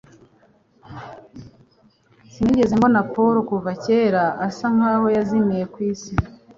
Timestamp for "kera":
3.83-4.23